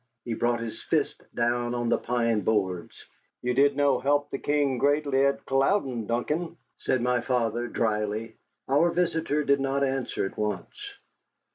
He 0.25 0.33
brought 0.33 0.61
his 0.61 0.81
fist 0.81 1.21
down 1.35 1.75
on 1.75 1.87
the 1.89 1.97
pine 1.99 2.41
boards. 2.41 3.05
"Ye 3.43 3.53
did 3.53 3.75
no 3.75 3.99
help 3.99 4.31
the 4.31 4.39
King 4.39 4.79
greatly 4.79 5.23
at 5.27 5.45
Culloden, 5.45 6.07
Duncan," 6.07 6.57
said 6.75 7.03
my 7.03 7.21
father, 7.21 7.67
dryly. 7.67 8.33
Our 8.67 8.89
visitor 8.89 9.43
did 9.43 9.59
not 9.59 9.83
answer 9.83 10.25
at 10.25 10.37
once. 10.39 10.95